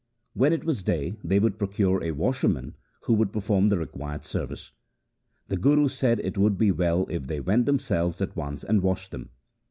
When 0.33 0.51
it 0.51 0.63
was 0.63 0.81
day 0.81 1.15
they 1.23 1.37
would 1.37 1.59
procure 1.59 2.01
a 2.03 2.09
washerman 2.09 2.75
who 3.03 3.13
would 3.13 3.31
perform 3.31 3.69
the 3.69 3.77
required 3.77 4.23
service. 4.23 4.71
The 5.47 5.57
Guru 5.57 5.87
said 5.89 6.19
it 6.21 6.39
would 6.39 6.57
be 6.57 6.71
well 6.71 7.05
if 7.11 7.27
they 7.27 7.39
went 7.39 7.67
themselves 7.67 8.19
at 8.19 8.35
once 8.35 8.63
and 8.63 8.81
washed 8.81 9.11
them. 9.11 9.29